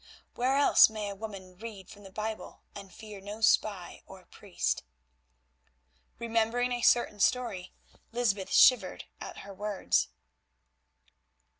[0.33, 4.83] Where else may a woman read from the Bible and fear no spy or priest?"
[6.17, 7.71] Remembering a certain story,
[8.11, 10.07] Lysbeth shivered at her words.